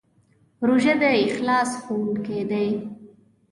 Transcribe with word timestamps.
روژه 0.67 0.93
د 1.01 1.03
اخلاص 1.25 1.69
ښوونکی 1.81 2.41
دی. 2.51 2.67